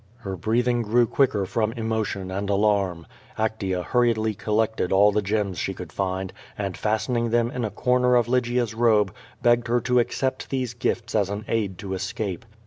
[0.17, 3.05] Her breathing grew quicker from emotion and alarm.
[3.37, 4.95] Actea hurriedly collected g^ QUO VADIS.
[4.97, 9.13] all the gems she could find, and, fastening them in a corner of Lygia's robe,
[9.43, 12.45] begged her to accept these gifts as an aid to escape.